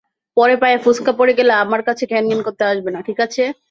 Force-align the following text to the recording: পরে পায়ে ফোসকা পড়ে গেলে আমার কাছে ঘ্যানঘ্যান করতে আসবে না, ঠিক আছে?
পরে 0.37 0.55
পায়ে 0.61 0.77
ফোসকা 0.83 1.11
পড়ে 1.19 1.33
গেলে 1.33 1.53
আমার 1.63 1.81
কাছে 1.87 2.03
ঘ্যানঘ্যান 2.05 2.41
করতে 2.47 2.63
আসবে 2.65 2.89
না, 2.91 2.99
ঠিক 3.07 3.19
আছে? 3.19 3.43